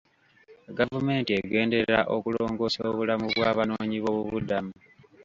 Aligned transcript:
Gavumenti 0.77 1.31
egenderera 1.41 1.99
okulongoosa 2.15 2.79
obulamu 2.91 3.25
bwa 3.33 3.49
banoonyi 3.57 3.97
b'obubuddamu. 4.03 4.71